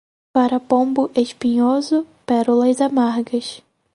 Para 0.33 0.59
pombo 0.59 1.11
espinhoso, 1.13 2.07
pérolas 2.25 2.81
amargas. 2.81 3.61